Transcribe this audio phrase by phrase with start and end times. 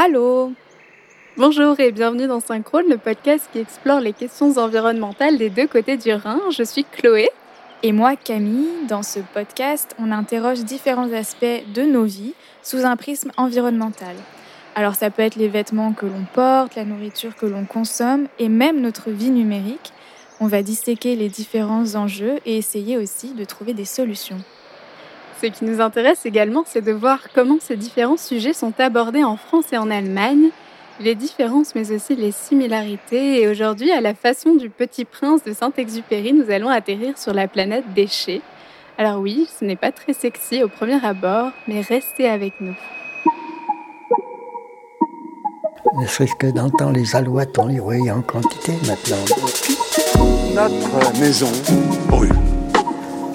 [0.00, 0.52] Allô
[1.36, 5.96] Bonjour et bienvenue dans Synchrone, le podcast qui explore les questions environnementales des deux côtés
[5.96, 6.40] du Rhin.
[6.56, 7.28] Je suis Chloé.
[7.82, 8.86] Et moi, Camille.
[8.88, 14.14] Dans ce podcast, on interroge différents aspects de nos vies sous un prisme environnemental.
[14.76, 18.48] Alors ça peut être les vêtements que l'on porte, la nourriture que l'on consomme et
[18.48, 19.92] même notre vie numérique.
[20.38, 24.38] On va disséquer les différents enjeux et essayer aussi de trouver des solutions.
[25.40, 29.36] Ce qui nous intéresse également, c'est de voir comment ces différents sujets sont abordés en
[29.36, 30.50] France et en Allemagne,
[31.00, 33.42] les différences mais aussi les similarités.
[33.42, 37.46] Et aujourd'hui, à la façon du Petit Prince de Saint-Exupéry, nous allons atterrir sur la
[37.46, 38.40] planète déchets.
[38.98, 42.74] Alors oui, ce n'est pas très sexy au premier abord, mais restez avec nous.
[46.00, 49.24] Ne serait-ce que dans le temps, les alouettes, on les voyait en quantité maintenant.
[50.52, 51.48] Notre maison
[52.08, 52.57] brûle.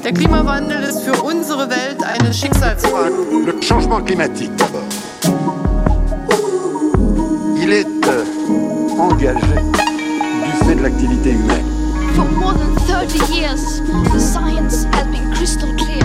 [0.03, 3.13] Der Klimawandel ist für unsere Welt eine Schicksalsfrage.
[3.45, 4.83] Le changement climatique d'abord.
[7.55, 11.65] Il est euh, engagé du fait de l'activité humaine.
[12.15, 13.79] For more than 30 years,
[14.11, 16.02] the science has been crystal clear.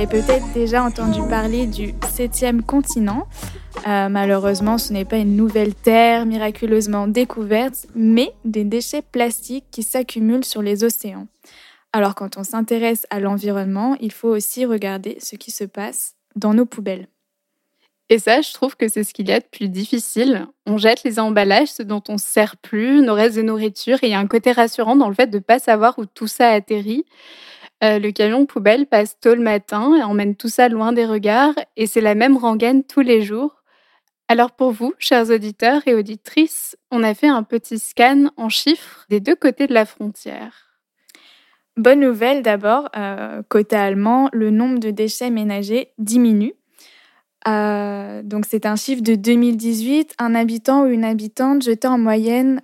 [0.00, 3.28] Avez peut-être déjà entendu parler du septième continent.
[3.86, 9.82] Euh, malheureusement, ce n'est pas une nouvelle terre miraculeusement découverte, mais des déchets plastiques qui
[9.82, 11.26] s'accumulent sur les océans.
[11.92, 16.54] Alors quand on s'intéresse à l'environnement, il faut aussi regarder ce qui se passe dans
[16.54, 17.08] nos poubelles.
[18.08, 20.46] Et ça, je trouve que c'est ce qu'il y a de plus difficile.
[20.64, 24.06] On jette les emballages, ce dont on ne sert plus, nos restes de nourriture, et
[24.06, 26.26] il y a un côté rassurant dans le fait de ne pas savoir où tout
[26.26, 27.04] ça atterrit.
[27.82, 31.54] Euh, le camion poubelle passe tôt le matin et emmène tout ça loin des regards,
[31.76, 33.62] et c'est la même rengaine tous les jours.
[34.28, 39.06] Alors pour vous, chers auditeurs et auditrices, on a fait un petit scan en chiffres
[39.08, 40.66] des deux côtés de la frontière.
[41.76, 46.54] Bonne nouvelle d'abord, euh, côté allemand, le nombre de déchets ménagers diminue.
[47.48, 52.60] Euh, donc c'est un chiffre de 2018, un habitant ou une habitante jetait en moyenne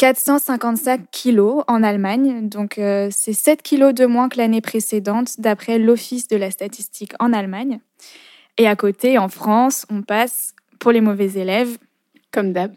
[0.00, 5.78] 455 kilos en Allemagne, donc euh, c'est 7 kilos de moins que l'année précédente d'après
[5.78, 7.80] l'Office de la statistique en Allemagne.
[8.56, 11.76] Et à côté, en France, on passe pour les mauvais élèves.
[12.32, 12.72] Comme d'hab.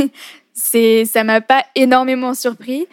[0.52, 2.86] c'est, ça m'a pas énormément surpris.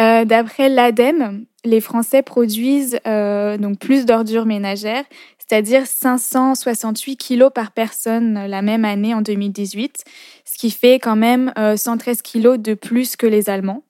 [0.00, 5.04] Euh, d'après l'ADEME, les Français produisent euh, donc plus d'ordures ménagères,
[5.38, 10.04] c'est-à-dire 568 kilos par personne la même année en 2018,
[10.39, 13.82] ce qui fait quand même 113 euh, kilos de plus que les Allemands.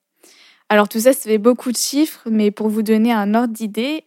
[0.68, 4.04] Alors tout ça, ça fait beaucoup de chiffres, mais pour vous donner un ordre d'idée,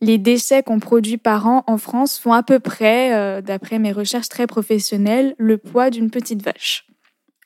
[0.00, 4.28] les déchets qu'on produit par an en France font à peu près, d'après mes recherches
[4.28, 6.84] très professionnelles, le poids d'une petite vache.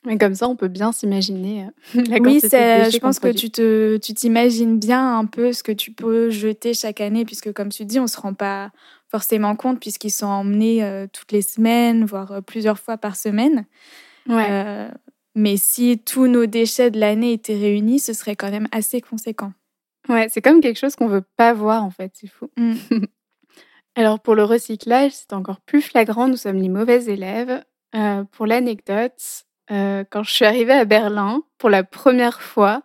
[0.06, 3.97] Mais comme ça, on peut bien s'imaginer euh, la Oui, je pense que tu te,
[3.97, 7.84] tu t'imagines bien un peu ce que tu peux jeter chaque année, puisque comme tu
[7.84, 8.71] dis, on se rend pas
[9.09, 13.66] forcément compte puisqu'ils sont emmenés euh, toutes les semaines, voire euh, plusieurs fois par semaine.
[14.28, 14.88] Ouais.
[15.34, 19.53] mais si tous nos déchets de l'année étaient réunis, ce serait quand même assez conséquent.
[20.09, 22.50] Ouais, c'est comme quelque chose qu'on veut pas voir en fait, c'est fou.
[22.56, 22.75] Mm.
[23.97, 27.62] Alors pour le recyclage, c'est encore plus flagrant, nous sommes les mauvais élèves.
[28.32, 32.82] pour l'anecdote, euh, quand je suis arrivée à Berlin pour la première fois,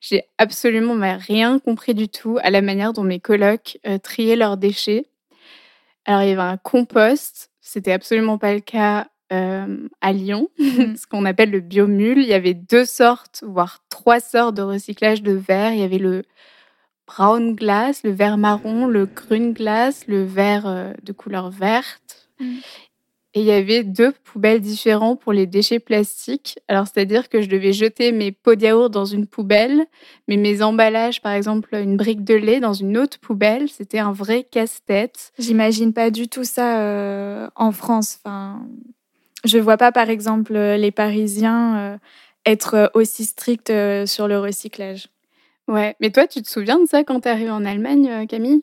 [0.00, 4.56] j'ai absolument rien compris du tout à la manière dont mes colocs euh, triaient leurs
[4.56, 5.06] déchets.
[6.06, 10.96] Alors, il y avait un compost, c'était absolument pas le cas euh, à Lyon, mmh.
[10.96, 12.18] ce qu'on appelle le biomule.
[12.18, 15.72] Il y avait deux sortes, voire trois sortes de recyclage de verre.
[15.72, 16.22] Il y avait le
[17.06, 22.28] brown glass, le verre marron, le green glass, le verre de couleur verte.
[22.38, 22.56] Mmh.
[23.32, 26.58] Et il y avait deux poubelles différentes pour les déchets plastiques.
[26.66, 29.86] Alors, c'est-à-dire que je devais jeter mes pots de yaourt dans une poubelle,
[30.26, 33.68] mais mes emballages, par exemple, une brique de lait dans une autre poubelle.
[33.68, 35.32] C'était un vrai casse-tête.
[35.38, 38.18] J'imagine pas du tout ça euh, en France.
[38.24, 38.66] Enfin,
[39.44, 41.96] je vois pas, par exemple, les Parisiens euh,
[42.46, 45.08] être aussi stricts euh, sur le recyclage.
[45.68, 48.62] Ouais, mais toi, tu te souviens de ça quand tu es arrivée en Allemagne, Camille?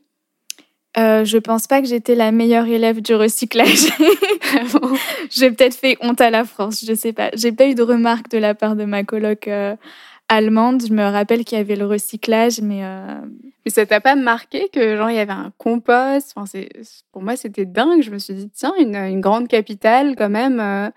[0.97, 3.87] Euh, je pense pas que j'étais la meilleure élève du recyclage.
[5.29, 7.29] J'ai peut-être fait honte à la France, je sais pas.
[7.35, 9.75] J'ai pas eu de remarques de la part de ma coloc euh,
[10.29, 10.83] allemande.
[10.87, 12.83] Je me rappelle qu'il y avait le recyclage, mais.
[12.83, 13.21] Euh...
[13.65, 16.33] Mais ça t'a pas marqué que genre il y avait un compost?
[16.35, 16.59] Enfin,
[17.11, 18.01] Pour moi, c'était dingue.
[18.01, 20.59] Je me suis dit tiens, une, une grande capitale quand même.
[20.59, 20.89] Euh.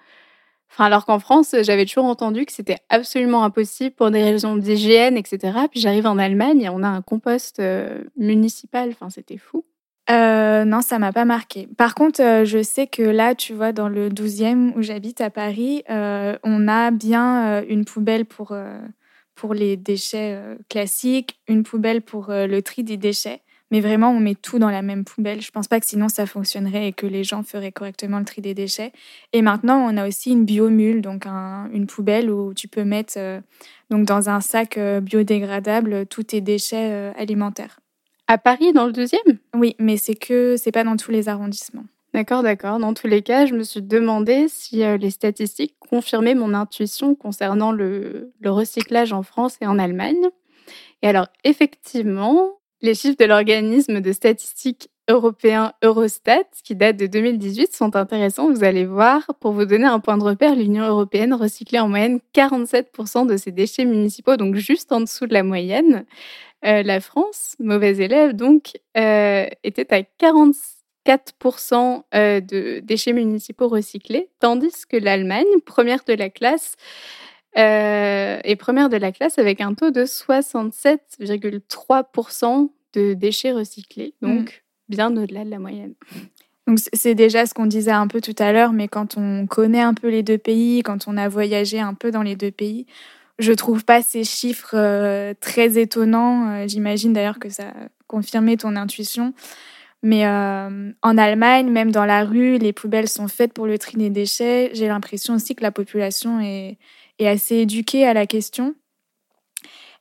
[0.72, 5.16] Enfin, alors qu'en France, j'avais toujours entendu que c'était absolument impossible pour des raisons d'hygiène,
[5.16, 5.58] etc.
[5.68, 8.90] Puis j'arrive en Allemagne et on a un compost euh, municipal.
[8.90, 9.64] Enfin, c'était fou.
[10.10, 11.68] Euh, non, ça m'a pas marqué.
[11.76, 15.30] Par contre, euh, je sais que là, tu vois, dans le 12e où j'habite à
[15.30, 18.56] Paris, euh, on a bien une poubelle pour,
[19.40, 23.40] pour les déchets euh, classiques, une poubelle pour euh, le tri des déchets.
[23.70, 25.40] Mais vraiment, on met tout dans la même poubelle.
[25.40, 28.42] Je pense pas que sinon ça fonctionnerait et que les gens feraient correctement le tri
[28.42, 28.92] des déchets.
[29.32, 33.40] Et maintenant, on a aussi une biomule, donc une poubelle où tu peux mettre euh,
[33.88, 37.80] donc dans un sac biodégradable tous tes déchets alimentaires.
[38.26, 39.38] À Paris, dans le deuxième?
[39.54, 41.86] Oui, mais c'est que c'est pas dans tous les arrondissements.
[42.12, 42.80] D'accord, d'accord.
[42.80, 47.14] Dans tous les cas, je me suis demandé si euh, les statistiques confirmaient mon intuition
[47.14, 50.26] concernant le, recyclage en France et en Allemagne.
[51.02, 57.74] Et alors, effectivement, les chiffres de l'organisme de statistiques européen Eurostat, qui date de 2018,
[57.74, 58.50] sont intéressants.
[58.50, 62.18] Vous allez voir, pour vous donner un point de repère, l'Union européenne recyclait en moyenne
[62.34, 66.06] 47% de ses déchets municipaux, donc juste en dessous de la moyenne.
[66.64, 70.79] Euh, la France, mauvais élève, donc, euh, était à 46
[71.10, 76.76] 4% euh, de déchets municipaux recyclés, tandis que l'Allemagne, première de la classe,
[77.58, 84.26] euh, est première de la classe avec un taux de 67,3% de déchets recyclés, mmh.
[84.26, 85.94] donc bien au-delà de la moyenne.
[86.68, 89.80] Donc c'est déjà ce qu'on disait un peu tout à l'heure, mais quand on connaît
[89.80, 92.86] un peu les deux pays, quand on a voyagé un peu dans les deux pays,
[93.40, 96.68] je trouve pas ces chiffres euh, très étonnants.
[96.68, 99.34] J'imagine d'ailleurs que ça a confirmé ton intuition.
[100.02, 103.98] Mais euh, en Allemagne, même dans la rue, les poubelles sont faites pour le tri
[103.98, 104.70] des déchets.
[104.72, 106.78] J'ai l'impression aussi que la population est,
[107.18, 108.74] est, assez éduquée à la question.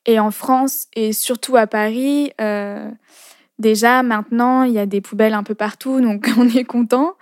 [0.06, 2.90] Et en France, et surtout à Paris, euh,
[3.60, 7.16] déjà maintenant, il y a des poubelles un peu partout, donc on est content.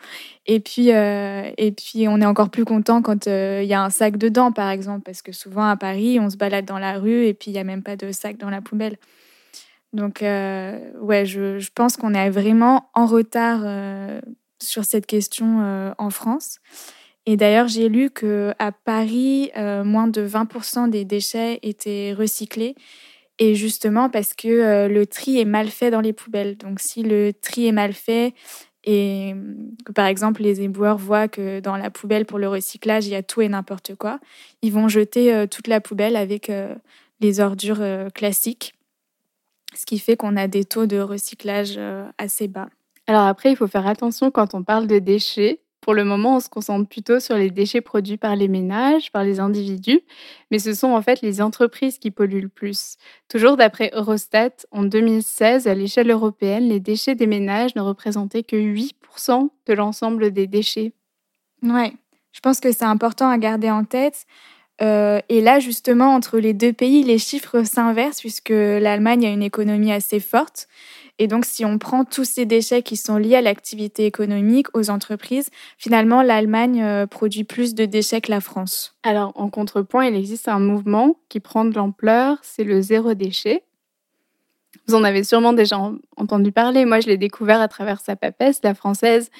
[0.46, 3.90] Et puis, euh, et puis on est encore plus content quand il y a un
[3.90, 7.26] sac dedans, par exemple, parce que souvent à Paris, on se balade dans la rue
[7.26, 8.98] et puis il n'y a même pas de sac dans la poubelle.
[9.94, 14.20] Donc, euh, ouais, je, pense qu'on est vraiment en retard euh,
[14.62, 16.60] sur cette question euh, en France.
[17.26, 22.76] Et d'ailleurs, j'ai lu qu'à Paris, moins de 20% des déchets étaient recyclés.
[23.38, 26.56] Et justement parce que le tri est mal fait dans les poubelles.
[26.56, 28.34] Donc, si le tri est mal fait
[28.86, 29.36] et
[29.86, 33.16] que, par exemple, les éboueurs voient que dans la poubelle pour le recyclage, il y
[33.16, 34.22] a tout et n'importe quoi,
[34.62, 36.50] ils vont jeter toute la poubelle avec
[37.20, 37.84] les ordures
[38.14, 38.77] classiques
[39.74, 42.70] ce qui fait qu'on a des taux de recyclage euh, assez bas.
[43.08, 45.62] Alors après, il faut faire attention quand on parle de déchets.
[45.82, 49.24] Pour le moment, on se concentre plutôt sur les déchets produits par les ménages, par
[49.24, 50.02] les individus,
[50.52, 52.98] mais ce sont en fait les entreprises qui polluent le plus.
[53.30, 58.58] Toujours d'après Eurostat, en 2016, à l'échelle européenne, les déchets des ménages ne représentaient que
[58.58, 60.92] 8% de l'ensemble des déchets.
[61.64, 61.94] Ouais,
[62.34, 64.26] je pense que c'est important à garder en tête.
[64.82, 69.44] Euh, et là, justement, entre les deux pays, les chiffres s'inversent puisque l'Allemagne a une
[69.44, 70.68] économie assez forte.
[71.20, 74.92] Et donc, si on prend tous ces déchets qui sont liés à l'activité économique, aux
[74.92, 78.96] entreprises, finalement, l'Allemagne euh, produit plus de déchets que la France.
[79.02, 83.64] Alors, en contrepoint, il existe un mouvement qui prend de l'ampleur, c'est le zéro déchet.
[84.88, 85.80] Vous en avez sûrement déjà
[86.18, 86.86] entendu parler.
[86.86, 89.32] Moi, je l'ai découvert à travers sa papesse, la française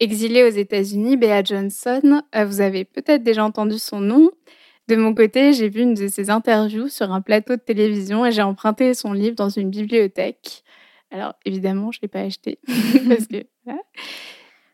[0.00, 2.22] exilée aux États-Unis, Bea Johnson.
[2.34, 4.30] Euh, vous avez peut-être déjà entendu son nom.
[4.88, 8.32] De mon côté, j'ai vu une de ses interviews sur un plateau de télévision et
[8.32, 10.62] j'ai emprunté son livre dans une bibliothèque.
[11.10, 12.58] Alors évidemment, je ne l'ai pas acheté
[13.08, 13.44] parce que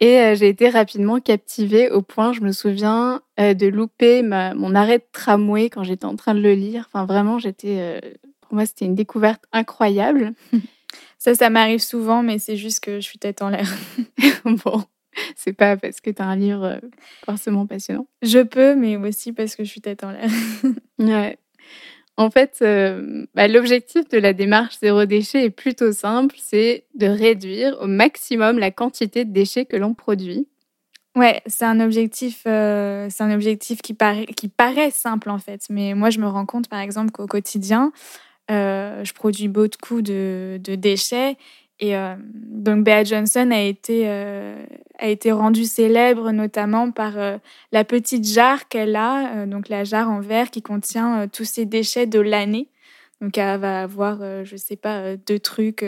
[0.02, 4.74] et euh, j'ai été rapidement captivée au point, je me souviens, euh, de louper mon
[4.74, 6.86] arrêt de tramway quand j'étais en train de le lire.
[6.88, 8.00] Enfin, vraiment, j'étais, euh,
[8.40, 10.32] pour moi, c'était une découverte incroyable.
[11.18, 13.72] Ça, ça m'arrive souvent, mais c'est juste que je suis tête en l'air.
[14.44, 14.82] bon,
[15.36, 16.78] c'est pas parce que tu as un livre euh,
[17.24, 18.06] forcément passionnant.
[18.22, 20.28] Je peux, mais aussi parce que je suis tête en l'air.
[20.98, 21.38] ouais.
[22.18, 27.06] En fait, euh, bah, l'objectif de la démarche zéro déchet est plutôt simple, c'est de
[27.06, 30.46] réduire au maximum la quantité de déchets que l'on produit.
[31.16, 35.66] Ouais, c'est un objectif, euh, c'est un objectif qui paraît, qui paraît simple en fait,
[35.68, 37.92] mais moi je me rends compte par exemple qu'au quotidien,
[38.48, 41.36] je produis beaucoup de, de déchets
[41.82, 44.64] et euh, donc Bea Johnson a été, euh,
[45.00, 47.38] a été rendue célèbre notamment par euh,
[47.72, 52.06] la petite jarre qu'elle a, donc la jarre en verre qui contient tous ses déchets
[52.06, 52.68] de l'année.
[53.20, 55.84] Donc elle va avoir, je sais pas, deux trucs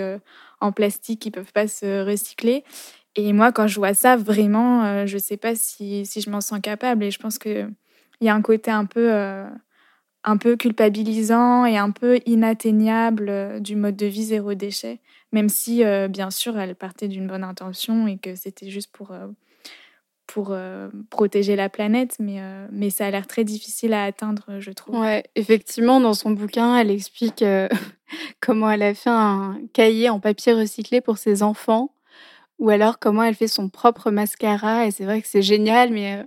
[0.61, 2.65] en plastique qui peuvent pas se recycler.
[3.15, 6.61] Et moi, quand je vois ça, vraiment, je sais pas si, si je m'en sens
[6.61, 7.05] capable.
[7.05, 7.71] Et je pense qu'il
[8.21, 9.11] y a un côté un peu
[10.25, 15.01] un peu culpabilisant et un peu inatteignable du mode de vie zéro déchet
[15.35, 19.11] même si, euh, bien sûr, elle partait d'une bonne intention et que c'était juste pour,
[19.11, 19.27] euh,
[20.29, 22.41] pour euh, protéger la planète, mais,
[22.71, 25.01] mais ça a l'air très difficile à atteindre, je trouve.
[25.01, 27.45] Ouais, effectivement, dans son bouquin, elle explique
[28.41, 31.93] comment elle a fait un cahier en papier recyclé pour ses enfants,
[32.61, 36.25] ou alors comment elle fait son propre mascara, et c'est vrai que c'est génial, mais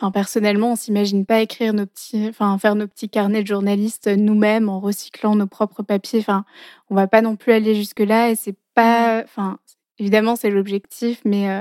[0.00, 4.08] Enfin, personnellement, on s'imagine pas écrire nos petits, enfin, faire nos petits carnets de journalistes
[4.08, 6.20] nous-mêmes en recyclant nos propres papiers.
[6.20, 6.46] Enfin,
[6.88, 9.58] on va pas non plus aller jusque-là et c'est pas, enfin,
[9.98, 11.60] évidemment, c'est l'objectif, mais, euh,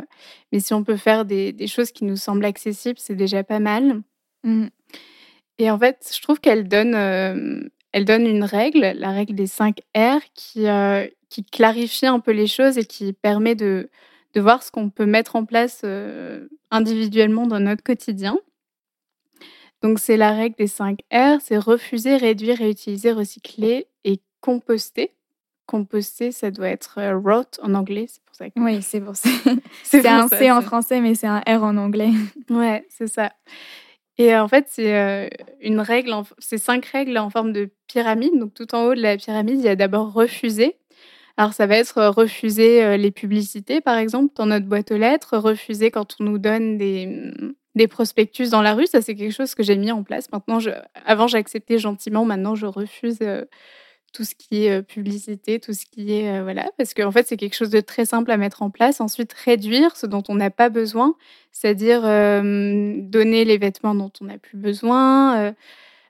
[0.54, 3.60] mais si on peut faire des, des, choses qui nous semblent accessibles, c'est déjà pas
[3.60, 4.04] mal.
[4.46, 4.68] Mmh.
[5.58, 9.48] Et en fait, je trouve qu'elle donne, euh, elle donne une règle, la règle des
[9.48, 13.90] 5 R, qui, euh, qui clarifie un peu les choses et qui permet de,
[14.34, 18.38] de voir ce qu'on peut mettre en place euh, individuellement dans notre quotidien.
[19.82, 25.12] Donc, c'est la règle des 5 R, c'est refuser, réduire, réutiliser, recycler et composter.
[25.66, 28.60] Composter, ça doit être euh, rot en anglais, c'est pour ça que...
[28.60, 29.30] Oui, c'est pour ça.
[29.84, 32.12] c'est un ça, C en français, mais c'est un R en anglais.
[32.50, 33.32] Ouais, c'est ça.
[34.18, 35.30] Et en fait, c'est euh,
[35.62, 38.38] une règle, c'est cinq règles en forme de pyramide.
[38.38, 40.76] Donc, tout en haut de la pyramide, il y a d'abord refuser.
[41.40, 45.38] Alors, ça va être refuser euh, les publicités, par exemple, dans notre boîte aux lettres,
[45.38, 47.32] refuser quand on nous donne des,
[47.76, 48.88] des prospectus dans la rue.
[48.88, 50.30] Ça, c'est quelque chose que j'ai mis en place.
[50.34, 50.60] Maintenant,
[51.06, 52.26] avant, j'acceptais gentiment.
[52.26, 53.46] Maintenant, je refuse euh,
[54.12, 56.42] tout ce qui est publicité, tout ce qui est.
[56.42, 56.70] voilà.
[56.78, 59.00] Parce qu'en en fait, c'est quelque chose de très simple à mettre en place.
[59.00, 61.16] Ensuite, réduire ce dont on n'a pas besoin,
[61.54, 65.54] c'est-à-dire euh, donner les vêtements dont on n'a plus besoin.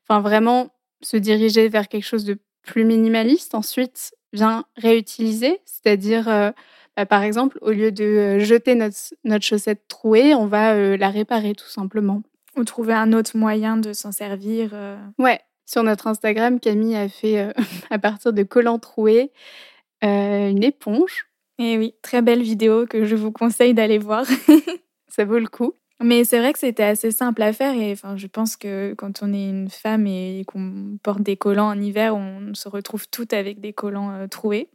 [0.07, 0.71] Enfin, vraiment
[1.01, 3.55] se diriger vers quelque chose de plus minimaliste.
[3.55, 6.51] Ensuite, vient réutiliser, c'est-à-dire, euh,
[6.95, 10.97] bah, par exemple, au lieu de euh, jeter notre, notre chaussette trouée, on va euh,
[10.97, 12.21] la réparer tout simplement.
[12.55, 14.71] Ou trouver un autre moyen de s'en servir.
[15.17, 17.53] Ouais, sur notre Instagram, Camille a fait,
[17.89, 19.31] à partir de collants troués,
[20.01, 21.27] une éponge.
[21.59, 24.25] Et oui, très belle vidéo que je vous conseille d'aller voir.
[25.07, 25.73] Ça vaut le coup.
[26.01, 29.21] Mais c'est vrai que c'était assez simple à faire et enfin, je pense que quand
[29.21, 33.33] on est une femme et qu'on porte des collants en hiver, on se retrouve toutes
[33.33, 34.69] avec des collants euh, troués.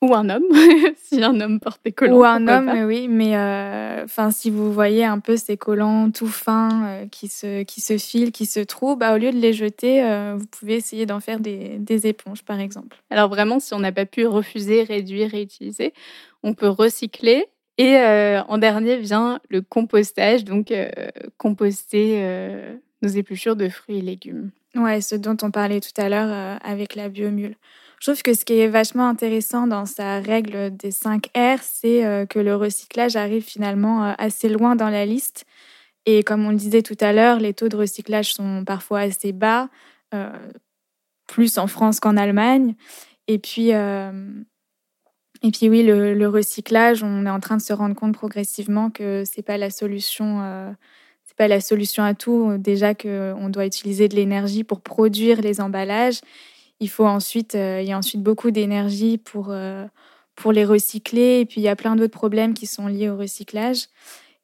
[0.00, 0.42] Ou un homme,
[0.96, 2.16] si un homme porte des collants.
[2.16, 3.06] Ou un homme, oui.
[3.06, 7.62] Mais euh, enfin, si vous voyez un peu ces collants tout fins euh, qui, se,
[7.62, 10.02] qui se filent, qui se trouvent, bah, au lieu de les jeter,
[10.36, 13.00] vous pouvez essayer d'en faire des, des éponges, par exemple.
[13.10, 15.92] Alors vraiment, si on n'a pas pu refuser, réduire, réutiliser,
[16.42, 17.46] on peut recycler
[17.78, 20.90] et euh, en dernier vient le compostage, donc euh,
[21.38, 24.50] composter euh, nos épluchures de fruits et légumes.
[24.74, 27.56] Ouais, ce dont on parlait tout à l'heure avec la biomule.
[28.00, 32.26] Je trouve que ce qui est vachement intéressant dans sa règle des 5 R, c'est
[32.30, 35.44] que le recyclage arrive finalement assez loin dans la liste.
[36.06, 39.32] Et comme on le disait tout à l'heure, les taux de recyclage sont parfois assez
[39.32, 39.68] bas,
[41.28, 42.74] plus en France qu'en Allemagne.
[43.28, 43.72] Et puis,
[45.42, 49.24] et puis oui, le, recyclage, on est en train de se rendre compte progressivement que
[49.24, 50.40] c'est pas la solution.
[50.42, 50.70] Euh,
[51.24, 52.56] c'est pas la solution à tout.
[52.58, 56.20] Déjà qu'on doit utiliser de l'énergie pour produire les emballages.
[56.78, 59.84] Il faut ensuite, euh, il y a ensuite beaucoup d'énergie pour euh,
[60.36, 61.40] pour les recycler.
[61.40, 63.86] Et puis il y a plein d'autres problèmes qui sont liés au recyclage.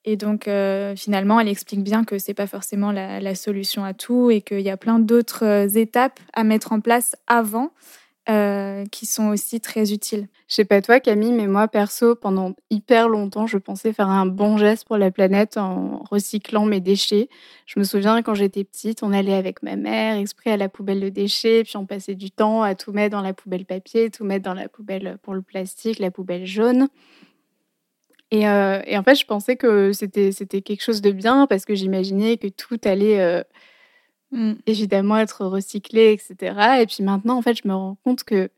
[0.05, 0.49] Et donc
[0.97, 4.61] finalement, elle explique bien que c'est pas forcément la, la, solution à tout et qu'il
[4.61, 7.73] y a plein d'autres étapes à mettre en place avant
[8.31, 10.29] euh, qui sont aussi très utiles.
[10.49, 14.27] Je sais pas toi Camille, mais moi perso, pendant hyper longtemps, je pensais faire un
[14.27, 17.29] bon geste pour la planète en recyclant mes déchets.
[17.67, 21.01] Je me souviens quand j'étais petite, on allait avec ma mère exprès à la poubelle
[21.01, 24.25] de déchets, puis on passait du temps à tout mettre dans la poubelle papier, tout
[24.25, 26.89] mettre dans la poubelle pour le plastique, la poubelle jaune.
[28.31, 30.33] Et, euh, en fait, je pensais que c'était
[30.63, 33.43] quelque chose de bien parce que j'imaginais que tout allait euh,
[34.31, 34.55] Mmh.
[34.67, 36.81] évidemment être recyclé, etc.
[36.83, 38.51] Et puis maintenant, en fait, je me rends compte que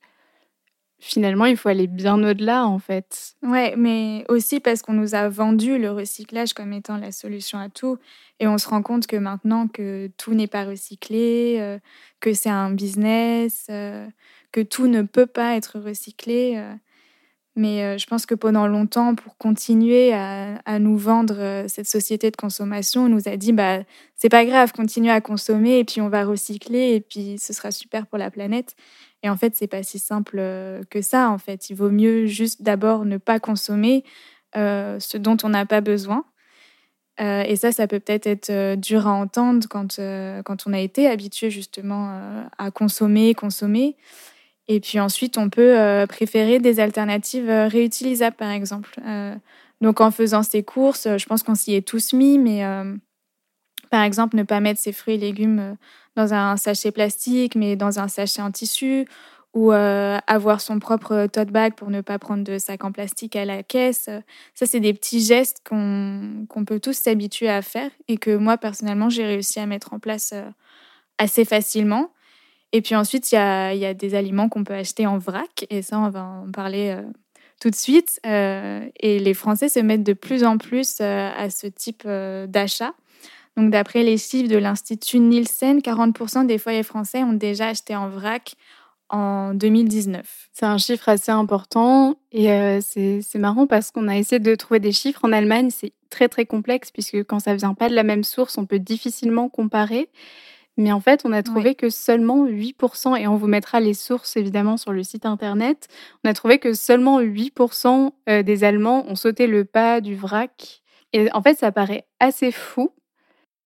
[1.00, 3.34] finalement, il faut aller bien au-delà, en fait.
[3.42, 7.68] Ouais, mais aussi parce qu'on nous a vendu le recyclage comme étant la solution à
[7.68, 7.98] tout.
[8.38, 11.78] Et on se rend compte que maintenant que tout n'est pas recyclé, euh,
[12.20, 14.06] que c'est un business, euh,
[14.52, 16.54] que tout ne peut pas être recyclé.
[16.56, 16.74] Euh,
[17.60, 22.30] mais euh, je pense que pendant longtemps, pour continuer à, nous vendre euh, cette société
[22.30, 23.80] de consommation, on nous a dit bah
[24.16, 27.70] c'est pas grave, continuez à consommer et puis on va recycler et puis ce sera
[27.70, 28.76] super pour la planète.
[29.22, 31.28] Et en fait, c'est pas si simple euh, que ça.
[31.28, 34.04] En fait, il vaut mieux juste d'abord ne pas consommer
[34.54, 36.24] ce dont on n'a pas besoin.
[37.18, 40.00] et ça, ça peut peut-être être dur à entendre quand,
[40.44, 43.96] quand on a été habitué justement à consommer, consommer.
[44.72, 49.00] Et puis ensuite, on peut euh, préférer des alternatives euh, réutilisables, par exemple.
[49.04, 49.34] Euh,
[49.80, 52.62] donc en faisant ses courses, je pense qu'on s'y est tous mis, mais
[53.90, 55.76] par exemple, ne pas mettre ses fruits et légumes
[56.16, 59.06] dans un sachet plastique, mais dans un sachet en tissu,
[59.54, 63.46] ou avoir son propre tote bag pour ne pas prendre de sac en plastique à
[63.46, 64.10] la caisse.
[64.52, 69.08] Ça, c'est des petits gestes qu'on peut tous s'habituer à faire et que moi, personnellement,
[69.08, 70.34] j'ai réussi à mettre en place
[71.16, 72.10] assez facilement.
[72.72, 75.98] Et puis ensuite, il y a, des aliments qu'on peut acheter en vrac, et ça,
[75.98, 77.02] on va en parler euh,
[77.60, 78.20] tout de suite.
[78.26, 82.92] Euh, et les Français se mettent de plus en plus euh, à ce type d'achat.
[83.56, 88.08] Donc, d'après les chiffres de l'Institut Nielsen, 40% des foyers français ont déjà acheté en
[88.08, 88.54] vrac
[89.08, 90.50] en 2019.
[90.52, 94.92] C'est un chiffre assez important et c'est marrant parce qu'on a essayé de trouver des
[94.92, 95.24] chiffres.
[95.24, 98.56] En Allemagne, c'est très très complexe puisque quand ça vient pas de la même source,
[98.56, 100.08] on peut difficilement comparer.
[100.80, 104.38] Mais en fait, on a trouvé que seulement 8%, et on vous mettra les sources
[104.38, 105.88] évidemment sur le site internet,
[106.24, 110.80] on a trouvé que seulement 8% euh, des Allemands ont sauté le pas du vrac.
[111.12, 112.94] Et en fait, ça paraît assez fou,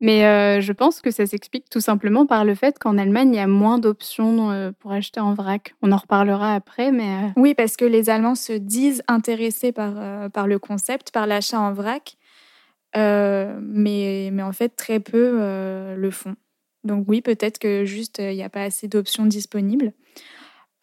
[0.01, 3.37] mais euh, je pense que ça s'explique tout simplement par le fait qu'en Allemagne, il
[3.37, 5.77] y a moins d'options euh, pour acheter en vrac.
[5.83, 7.33] On en reparlera après, mais...
[7.37, 11.75] Oui, parce que les Allemands se disent intéressés par, par le concept, par l'achat en
[11.75, 12.17] vrac,
[12.97, 16.35] mais, mais en fait, très peu le font.
[16.85, 19.93] Donc oui, peut-être que juste, il n'y a pas assez d'options disponibles.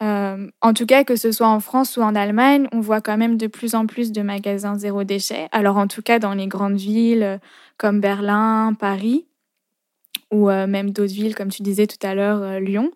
[0.02, 3.18] Euh, en tout cas, que ce soit en France ou en Allemagne, on voit quand
[3.18, 5.48] même de plus en plus de magasins zéro déchet.
[5.52, 7.38] Alors en tout cas, dans les grandes villes euh,
[7.78, 9.26] comme Berlin, Paris,
[10.32, 12.92] ou euh, même d'autres villes, comme tu disais tout à l'heure, Lyon.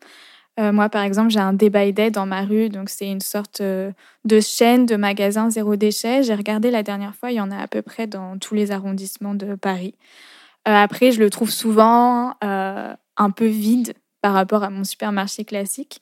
[0.58, 4.86] moi, par exemple, j'ai un Day dans ma rue, donc c'est une sorte de chaîne
[4.86, 6.24] de magasins zéro déchet.
[6.24, 8.72] J'ai regardé la dernière fois, il y en a à peu près dans tous les
[8.72, 9.96] arrondissements de Paris.
[10.66, 16.02] Après, je le trouve souvent un peu vide par rapport à mon supermarché classique.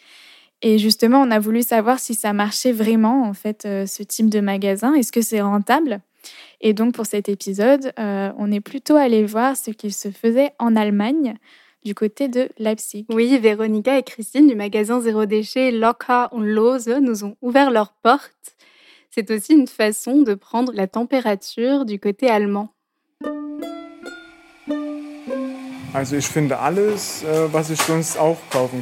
[0.63, 4.29] Et justement, on a voulu savoir si ça marchait vraiment, en fait, euh, ce type
[4.29, 4.93] de magasin.
[4.93, 5.99] Est-ce que c'est rentable?
[6.61, 10.53] Et donc, pour cet épisode, euh, on est plutôt allé voir ce qu'il se faisait
[10.59, 11.35] en Allemagne,
[11.83, 13.05] du côté de Leipzig.
[13.09, 17.91] Oui, Véronica et Christine du magasin Zéro Déchet Locker und Lose nous ont ouvert leurs
[18.01, 18.55] portes.
[19.09, 22.69] C'est aussi une façon de prendre la température du côté allemand.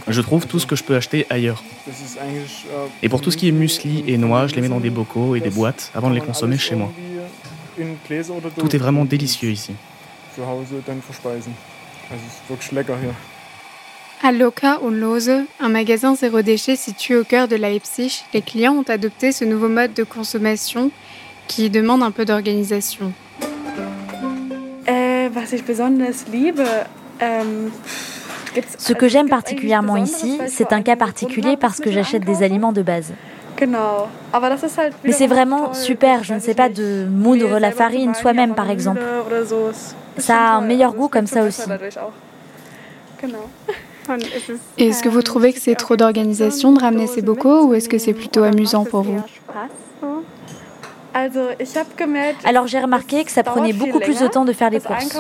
[0.08, 1.64] Je trouve tout ce que je peux acheter ailleurs.
[1.88, 1.92] Äh,
[3.04, 5.36] et pour tout ce qui est muesli et noix, je les mets dans des bocaux
[5.36, 6.92] et des boîtes avant de les consommer chez moi.
[8.58, 9.74] Tout est vraiment délicieux ici.
[14.24, 18.76] À Loka und Lose, un magasin zéro déchet situé au cœur de Leipzig, les clients
[18.76, 20.92] ont adopté ce nouveau mode de consommation
[21.48, 23.14] qui demande un peu d'organisation.
[24.86, 26.64] Äh, was ich besonders liebe
[28.78, 32.82] Ce que j'aime particulièrement ici, c'est un cas particulier parce que j'achète des aliments de
[32.82, 33.14] base.
[35.04, 39.02] Mais c'est vraiment super, je ne sais pas, de moudre la farine soi-même par exemple.
[40.18, 41.70] Ça a un meilleur goût comme ça aussi.
[44.78, 48.00] Est-ce que vous trouvez que c'est trop d'organisation de ramener ces bocaux ou est-ce que
[48.00, 49.22] c'est plutôt amusant pour vous
[52.44, 55.18] alors j'ai remarqué que ça prenait beaucoup plus de temps de faire les courses.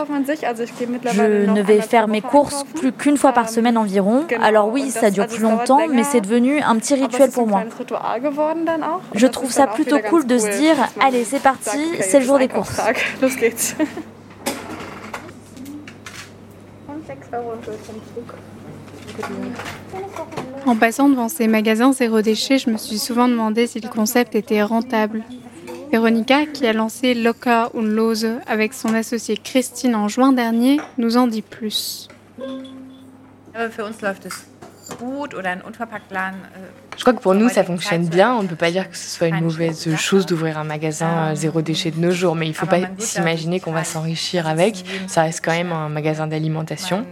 [1.13, 4.25] Je ne vais faire mes courses plus qu'une fois par semaine environ.
[4.41, 7.63] Alors oui, ça dure plus longtemps, mais c'est devenu un petit rituel pour moi.
[9.13, 12.47] Je trouve ça plutôt cool de se dire, allez c'est parti, c'est le jour des
[12.47, 12.79] courses.
[20.65, 24.35] En passant devant ces magasins zéro déchet, je me suis souvent demandé si le concept
[24.35, 25.23] était rentable.
[25.91, 31.17] Véronica, qui a lancé Loka und Lose avec son associée Christine en juin dernier, nous
[31.17, 32.07] en dit plus.
[36.97, 38.33] Je crois que pour nous, ça fonctionne bien.
[38.35, 41.61] On ne peut pas dire que ce soit une mauvaise chose d'ouvrir un magasin zéro
[41.61, 44.85] déchet de nos jours, mais il ne faut pas s'imaginer qu'on va s'enrichir avec.
[45.07, 47.05] Ça reste quand même un magasin d'alimentation.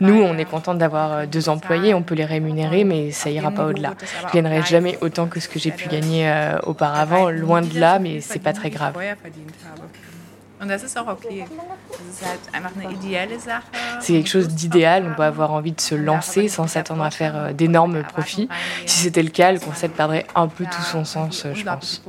[0.00, 3.66] Nous, on est content d'avoir deux employés, on peut les rémunérer, mais ça ira pas
[3.66, 3.94] au-delà.
[4.28, 6.30] Je gagnerai jamais autant que ce que j'ai pu gagner
[6.64, 8.94] auparavant, loin de là, mais c'est pas très grave.
[14.00, 17.36] C'est quelque chose d'idéal, on doit avoir envie de se lancer sans s'attendre à faire
[17.36, 18.48] euh, d'énormes profits.
[18.84, 22.02] Si c'était le cas, le concept perdrait un peu tout son sens, euh, je pense.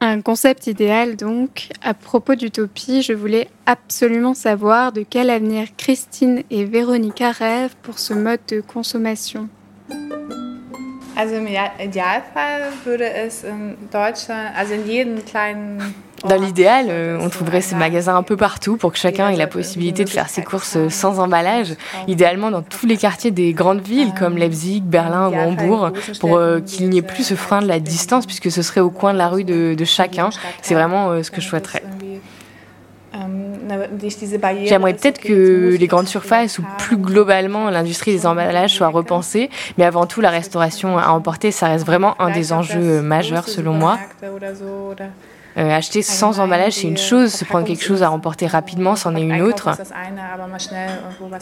[0.00, 1.68] Un concept idéal donc.
[1.82, 7.98] À propos d'utopie, je voulais absolument savoir de quel avenir Christine et Véronica rêvent pour
[7.98, 9.48] ce mode de consommation.
[16.24, 19.46] Dans l'idéal, euh, on trouverait ces magasins un peu partout pour que chacun ait la
[19.46, 21.74] possibilité de faire ses courses euh, sans emballage.
[22.08, 26.60] Idéalement dans tous les quartiers des grandes villes comme Leipzig, Berlin ou Hambourg, pour euh,
[26.60, 29.18] qu'il n'y ait plus ce frein de la distance puisque ce serait au coin de
[29.18, 30.30] la rue de, de chacun.
[30.62, 31.82] C'est vraiment ce que je souhaiterais.
[34.64, 39.84] J'aimerais peut-être que les grandes surfaces ou plus globalement l'industrie des emballages soient repensées, mais
[39.84, 43.98] avant tout la restauration à emporter, ça reste vraiment un des enjeux majeurs selon moi.
[45.56, 49.22] Acheter sans emballage, c'est une chose, se prendre quelque chose à remporter rapidement, c'en est
[49.22, 49.70] une autre.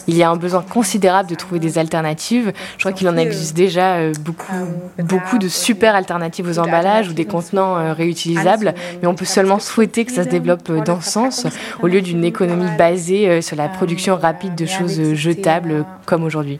[0.07, 2.53] Il y a un besoin considérable de trouver des alternatives.
[2.77, 4.53] Je crois qu'il en existe déjà beaucoup,
[4.99, 10.05] beaucoup de super alternatives aux emballages ou des contenants réutilisables, mais on peut seulement souhaiter
[10.05, 11.47] que ça se développe dans ce sens,
[11.81, 16.59] au lieu d'une économie basée sur la production rapide de choses jetables comme aujourd'hui.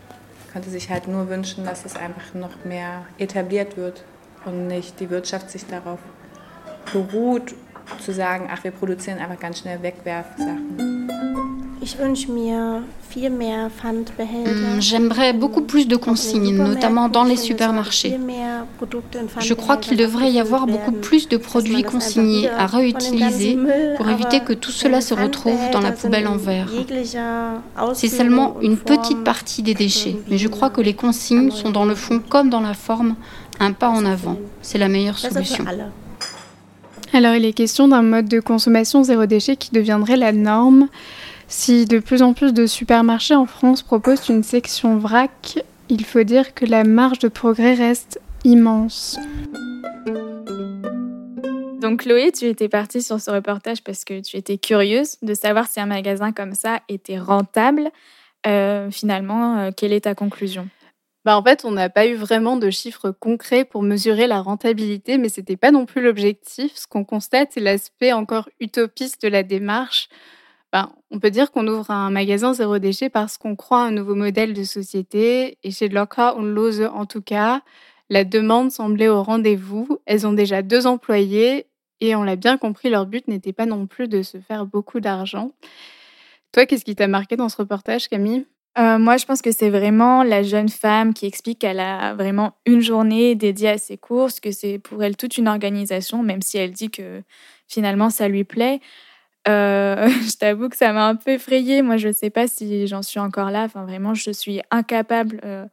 [0.55, 4.05] könnte sich halt nur wünschen, dass es einfach noch mehr etabliert wird
[4.45, 5.99] und nicht die Wirtschaft sich darauf
[6.91, 7.55] beruht,
[7.99, 11.09] zu sagen, ach, wir produzieren einfach ganz schnell Wegwerfsachen.
[11.81, 12.83] Ich wünsche mir
[13.15, 18.19] Hmm, j'aimerais beaucoup plus de consignes, notamment dans les supermarchés.
[19.39, 23.57] Je crois qu'il devrait y avoir beaucoup plus de produits consignés à réutiliser
[23.95, 26.69] pour éviter que tout cela se retrouve dans la poubelle en verre.
[27.93, 31.85] C'est seulement une petite partie des déchets, mais je crois que les consignes sont dans
[31.85, 33.15] le fond comme dans la forme
[33.59, 34.37] un pas en avant.
[34.61, 35.63] C'est la meilleure solution.
[37.15, 40.89] Alors il est question d'un mode de consommation zéro déchet qui deviendrait la norme.
[41.47, 46.23] Si de plus en plus de supermarchés en France proposent une section vrac, il faut
[46.23, 49.17] dire que la marge de progrès reste immense.
[51.80, 55.69] Donc Chloé, tu étais partie sur ce reportage parce que tu étais curieuse de savoir
[55.69, 57.91] si un magasin comme ça était rentable.
[58.45, 60.67] Euh, finalement, euh, quelle est ta conclusion?
[61.25, 65.17] Bah en fait, on n'a pas eu vraiment de chiffres concrets pour mesurer la rentabilité,
[65.17, 66.75] mais ce n'était pas non plus l'objectif.
[66.75, 70.07] Ce qu'on constate, c'est l'aspect encore utopiste de la démarche.
[70.71, 73.91] Ben, on peut dire qu'on ouvre un magasin zéro déchet parce qu'on croit à un
[73.91, 75.57] nouveau modèle de société.
[75.63, 77.61] Et chez Loca, on l'ose en tout cas.
[78.09, 79.99] La demande semblait au rendez-vous.
[80.05, 81.67] Elles ont déjà deux employés
[82.01, 84.99] et on l'a bien compris, leur but n'était pas non plus de se faire beaucoup
[84.99, 85.53] d'argent.
[86.51, 88.45] Toi, qu'est-ce qui t'a marqué dans ce reportage, Camille?
[88.77, 92.55] Euh, moi, je pense que c'est vraiment la jeune femme qui explique qu'elle a vraiment
[92.65, 96.57] une journée dédiée à ses courses, que c'est pour elle toute une organisation, même si
[96.57, 97.21] elle dit que
[97.67, 98.81] finalement ça lui plaît.
[99.47, 101.81] Euh, je t'avoue que ça m'a un peu effrayée.
[101.81, 103.63] Moi, je ne sais pas si j'en suis encore là.
[103.63, 105.65] Enfin, vraiment, je suis incapable euh,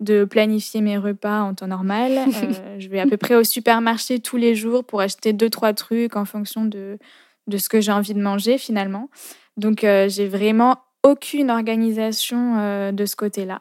[0.00, 2.18] de planifier mes repas en temps normal.
[2.42, 5.72] Euh, je vais à peu près au supermarché tous les jours pour acheter deux, trois
[5.72, 6.98] trucs en fonction de,
[7.46, 9.08] de ce que j'ai envie de manger finalement.
[9.56, 13.58] Donc, j'ai vraiment aucune organisation de ce côté-là.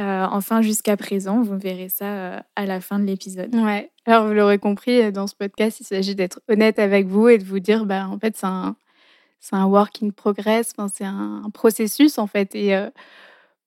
[0.00, 3.52] Euh, enfin, jusqu'à présent, vous verrez ça euh, à la fin de l'épisode.
[3.54, 3.90] Ouais.
[4.06, 7.38] Alors, vous l'aurez compris, euh, dans ce podcast, il s'agit d'être honnête avec vous et
[7.38, 8.76] de vous dire, bah, en fait, c'est un,
[9.40, 12.56] c'est un work in progress, c'est un, processus, en fait.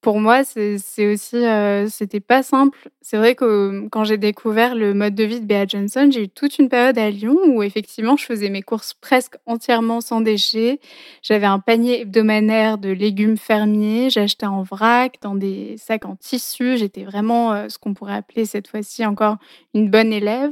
[0.02, 2.90] Pour moi, c'est aussi, euh, c'était pas simple.
[3.02, 6.30] C'est vrai que quand j'ai découvert le mode de vie de Bea Johnson, j'ai eu
[6.30, 10.80] toute une période à Lyon où effectivement, je faisais mes courses presque entièrement sans déchets.
[11.22, 14.10] J'avais un panier hebdomadaire de légumes fermiers.
[14.10, 16.78] J'achetais en vrac, dans des sacs en tissu.
[16.78, 19.38] J'étais vraiment euh, ce qu'on pourrait appeler cette fois-ci encore
[19.76, 20.52] une bonne élève.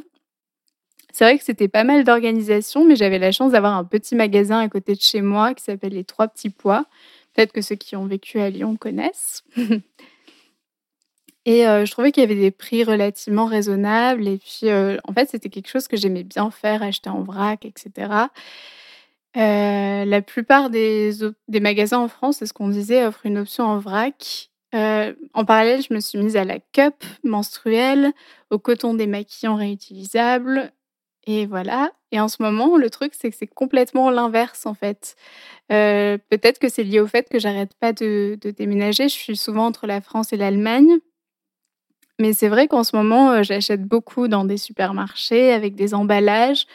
[1.11, 4.59] C'est vrai que c'était pas mal d'organisation, mais j'avais la chance d'avoir un petit magasin
[4.59, 6.85] à côté de chez moi qui s'appelle Les Trois Petits Pois
[7.33, 9.43] Peut-être que ceux qui ont vécu à Lyon connaissent.
[11.45, 14.27] et euh, je trouvais qu'il y avait des prix relativement raisonnables.
[14.27, 17.65] Et puis, euh, en fait, c'était quelque chose que j'aimais bien faire, acheter en vrac,
[17.65, 18.11] etc.
[19.37, 21.11] Euh, la plupart des,
[21.47, 24.49] des, magasins en France, c'est ce qu'on disait, offrent une option en vrac.
[24.73, 28.11] en parallèle, je me suis mise à la cup menstruelle,
[28.49, 30.71] au coton démaquillant réutilisable,
[31.25, 31.91] et voilà.
[32.11, 35.15] Et en ce moment, le truc, c'est que c'est complètement l'inverse, en fait.
[35.71, 39.09] Euh, peut-être que c'est lié au fait que j'arrête pas de, déménager.
[39.09, 40.97] Je suis souvent entre la France et l'Allemagne.
[42.17, 46.65] Mais c'est vrai qu'en ce moment, euh, j'achète beaucoup dans des supermarchés avec des emballages.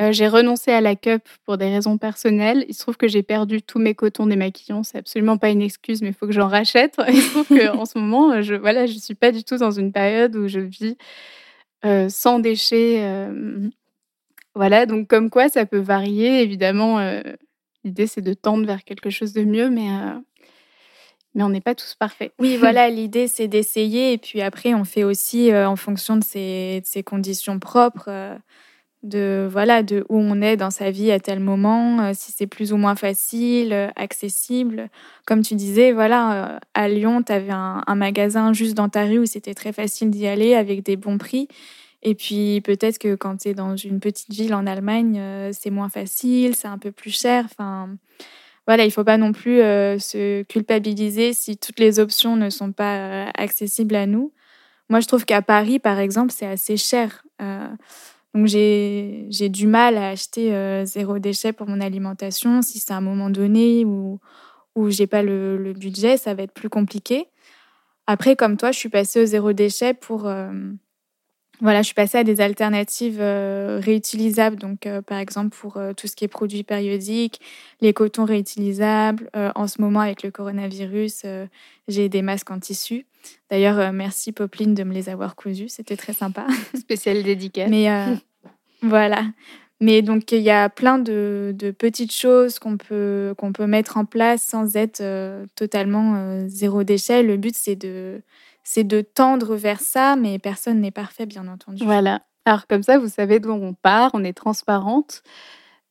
[0.00, 2.64] Euh, j'ai renoncé à la cup pour des raisons personnelles.
[2.68, 4.82] Il se trouve que j'ai perdu tous mes cotons démaquillants.
[4.82, 6.96] C'est absolument pas une excuse, mais il faut que j'en rachète.
[7.08, 9.92] Il se trouve qu'en ce moment, je voilà, je suis pas du tout dans une
[9.92, 10.96] période où je vis
[12.08, 13.28] sans déchets.
[14.54, 16.42] Voilà, donc comme quoi ça peut varier.
[16.42, 17.22] Évidemment, euh,
[17.82, 20.18] l'idée c'est de tendre vers quelque chose de mieux, mais, euh,
[21.34, 22.32] mais on n'est pas tous parfaits.
[22.38, 26.24] Oui, voilà, l'idée c'est d'essayer et puis après on fait aussi euh, en fonction de
[26.24, 28.38] ses, conditions propres,
[29.02, 32.72] de voilà, de où on est dans sa vie à tel moment, si c'est plus
[32.72, 34.88] ou moins facile, accessible.
[35.26, 39.18] Comme tu disais, voilà, à Lyon, tu avais un, un magasin juste dans ta rue
[39.18, 41.48] où c'était très facile d'y aller avec des bons prix.
[42.04, 45.70] Et puis peut-être que quand tu es dans une petite ville en Allemagne, euh, c'est
[45.70, 47.46] moins facile, c'est un peu plus cher.
[47.46, 47.96] Enfin,
[48.66, 52.72] voilà, il faut pas non plus euh, se culpabiliser si toutes les options ne sont
[52.72, 54.32] pas euh, accessibles à nous.
[54.90, 57.24] Moi, je trouve qu'à Paris, par exemple, c'est assez cher.
[58.34, 60.52] donc j'ai du mal à acheter
[60.84, 62.60] zéro déchet pour mon alimentation.
[62.60, 64.20] Si c'est à un moment donné où,
[64.74, 67.28] où j'ai pas le, le, budget, ça va être plus compliqué.
[68.06, 70.28] Après, comme toi, je suis passée au zéro déchet pour
[71.60, 74.56] voilà, je suis passée à des alternatives réutilisables.
[74.56, 77.40] Donc, par exemple, pour tout ce qui est produits périodiques,
[77.80, 79.30] les cotons réutilisables.
[79.34, 81.22] en ce moment, avec le coronavirus,
[81.88, 83.06] j'ai des masques en tissu.
[83.50, 85.68] D'ailleurs, merci Popeline de me les avoir cousus.
[85.68, 86.46] C'était très sympa.
[86.78, 87.70] Spécial dédicace.
[87.70, 87.88] Mais
[88.82, 89.24] voilà.
[89.80, 94.04] Mais donc, il y a plein de, petites choses qu'on peut, qu'on peut mettre en
[94.04, 95.02] place sans être
[95.56, 97.22] totalement zéro déchet.
[97.22, 98.22] Le but, c'est de
[98.64, 101.84] c'est de tendre vers ça, mais personne n'est parfait, bien entendu.
[101.84, 102.22] Voilà.
[102.46, 105.22] Alors comme ça, vous savez d'où on part, on est transparente.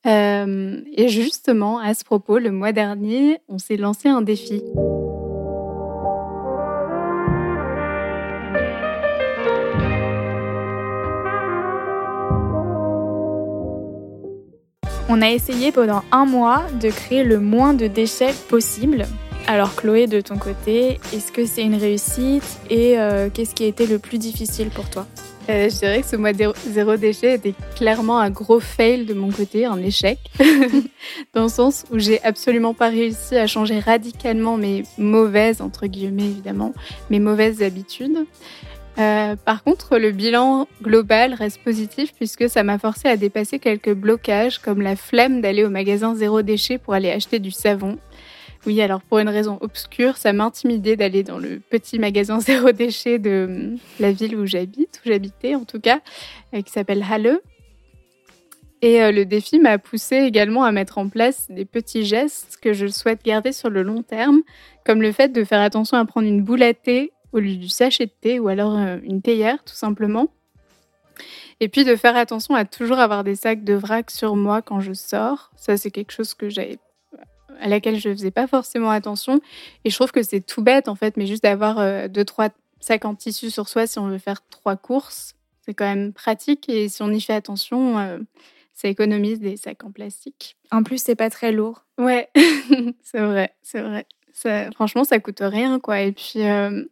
[0.06, 4.62] Euh, et justement, à ce propos, le mois dernier, on s'est lancé un défi.
[15.10, 19.06] On a essayé pendant un mois de créer le moins de déchets possible
[19.48, 23.68] alors Chloé, de ton côté, est-ce que c'est une réussite et euh, qu'est-ce qui a
[23.68, 25.06] été le plus difficile pour toi?
[25.50, 26.32] Euh, Je dirais que ce mois
[26.68, 30.18] zéro déchet était clairement un gros fail de mon côté, un échec,
[31.34, 36.24] dans le sens où j'ai absolument pas réussi à changer radicalement mes mauvaises, entre guillemets
[36.24, 36.74] évidemment,
[37.10, 38.26] mes mauvaises habitudes.
[39.00, 43.94] Euh, par contre, le bilan global reste positif puisque ça m'a forcé à dépasser quelques
[43.94, 47.98] blocages comme la flemme d'aller au magasin zéro déchet pour aller acheter du savon.
[48.66, 53.20] Oui, alors pour une raison obscure, ça m'intimidait d'aller dans le petit magasin zéro déchet
[53.20, 56.00] de hum, la ville où j'habite, où j'habitais en tout cas,
[56.54, 57.40] euh, qui s'appelle Halle.
[58.82, 62.74] Et euh, le défi m'a poussé également à mettre en place des petits gestes que
[62.74, 64.42] je souhaite garder sur le long terme,
[64.86, 67.70] comme le fait de faire attention à prendre une boule à thé au lieu du
[67.70, 70.28] sachet de thé ou alors euh, une théière tout simplement.
[71.60, 74.80] Et puis de faire attention à toujours avoir des sacs de vrac sur moi quand
[74.80, 75.52] je sors.
[75.56, 76.78] Ça, c'est quelque chose que j'avais
[77.60, 79.42] à laquelle je faisais pas forcément attention.
[79.86, 82.50] Et je trouve que c'est tout bête en fait, mais juste d'avoir euh, deux trois
[82.80, 86.68] sacs en tissu sur soi si on veut faire trois courses, c'est quand même pratique.
[86.70, 88.20] Et si on y fait attention, euh,
[88.74, 90.58] ça économise des sacs en plastique.
[90.72, 91.86] En plus, c'est pas très lourd.
[91.98, 92.30] Ouais,
[93.02, 94.06] c'est vrai, c'est vrai.
[94.34, 96.02] Ça, franchement, ça coûte rien quoi.
[96.02, 96.84] Et puis euh,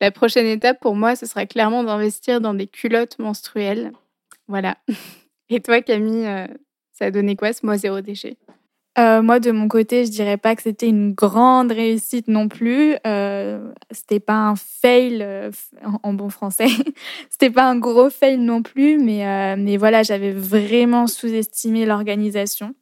[0.00, 3.92] la prochaine étape pour moi, ce sera clairement d'investir dans des culottes menstruelles.
[4.48, 4.76] Voilà.
[5.48, 6.26] Et toi, Camille,
[6.92, 8.38] ça a donné quoi ce mois zéro déchet?
[8.98, 12.94] Euh, moi, de mon côté, je dirais pas que c'était une grande réussite non plus.
[13.06, 15.50] Euh, c'était pas un fail euh,
[16.02, 16.66] en, bon français.
[17.30, 22.74] c'était pas un gros fail non plus, mais, euh, mais voilà, j'avais vraiment sous-estimé l'organisation.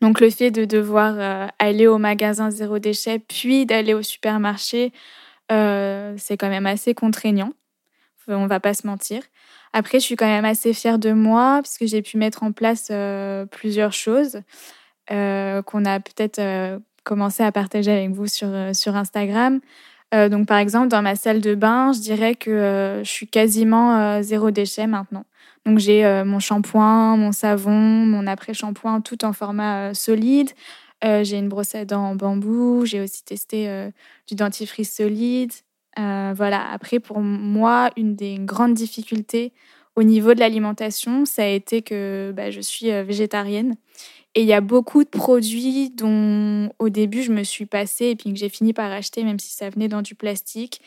[0.00, 4.92] Donc, le fait de devoir aller au magasin zéro déchet, puis d'aller au supermarché,
[5.48, 7.52] c'est quand même assez contraignant.
[8.28, 9.22] On va pas se mentir.
[9.72, 12.92] Après, je suis quand même assez fière de moi puisque j'ai pu mettre en place
[13.50, 14.42] plusieurs choses.
[15.12, 19.60] Euh, qu'on a peut-être euh, commencé à partager avec vous sur, euh, sur Instagram.
[20.12, 24.50] donc, par exemple, dans ma salle de bain, je dirais que je suis quasiment zéro
[24.50, 25.24] déchet maintenant.
[25.66, 30.52] Donc, j'ai mon shampoing, mon savon, mon après-shampoing, tout en format solide.
[31.02, 32.86] j'ai une brosse à dents en bambou.
[32.86, 33.68] J'ai aussi testé
[34.26, 35.52] du dentifrice solide.
[35.96, 36.64] voilà.
[36.72, 39.52] Après, pour moi, une des grandes difficultés
[39.96, 43.76] au niveau de l'alimentation, ça a été que bah, je suis végétarienne
[44.36, 48.16] et il y a beaucoup de produits dont au début je me suis passée et
[48.16, 50.82] puis que j'ai fini par acheter même si ça venait dans du plastique.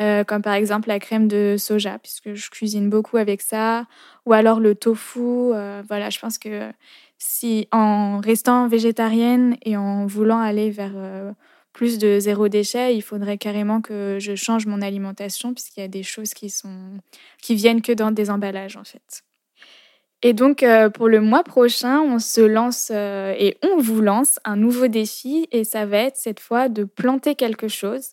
[0.00, 3.86] Euh, comme par exemple la crème de soja, puisque je cuisine beaucoup avec ça,
[4.26, 5.20] ou alors le tofu.
[5.20, 6.72] Euh, voilà, je pense que
[7.18, 11.32] si en restant végétarienne et en voulant aller vers euh,
[11.72, 15.88] plus de zéro déchet, il faudrait carrément que je change mon alimentation, puisqu'il y a
[15.88, 16.98] des choses qui sont
[17.40, 19.22] qui viennent que dans des emballages en fait.
[20.22, 24.40] Et donc, euh, pour le mois prochain, on se lance euh, et on vous lance
[24.44, 28.12] un nouveau défi et ça va être cette fois de planter quelque chose.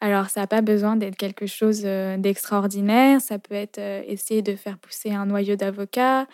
[0.00, 3.20] Alors, ça n'a pas besoin d'être quelque chose euh, d'extraordinaire.
[3.20, 6.26] Ça peut être essayer de faire pousser un noyau d'avocat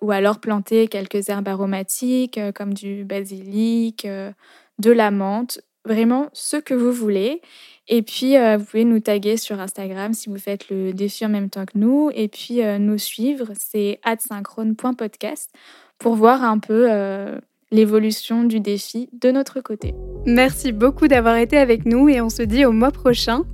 [0.00, 6.74] ou alors planter quelques herbes aromatiques comme du basilic, de la menthe, vraiment ce que
[6.74, 7.40] vous voulez.
[7.88, 11.28] Et puis, euh, vous pouvez nous taguer sur Instagram si vous faites le défi en
[11.28, 12.10] même temps que nous.
[12.14, 15.50] Et puis, euh, nous suivre, c'est adsynchrone.podcast
[15.98, 17.38] pour voir un peu euh,
[17.70, 19.94] l'évolution du défi de notre côté.
[20.26, 23.44] Merci beaucoup d'avoir été avec nous et on se dit au mois prochain.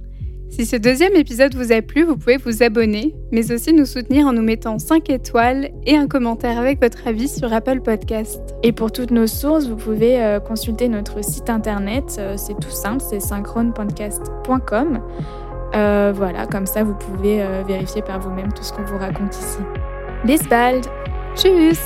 [0.53, 4.27] Si ce deuxième épisode vous a plu, vous pouvez vous abonner, mais aussi nous soutenir
[4.27, 8.38] en nous mettant 5 étoiles et un commentaire avec votre avis sur Apple Podcast.
[8.62, 12.71] Et pour toutes nos sources, vous pouvez euh, consulter notre site internet, euh, c'est tout
[12.71, 15.01] simple, c'est synchronepodcast.com.
[15.75, 19.61] Euh, voilà, comme ça vous pouvez vérifier par vous-même tout ce qu'on vous raconte ici.
[20.27, 20.85] Bis bald!
[21.35, 21.81] Tschüss!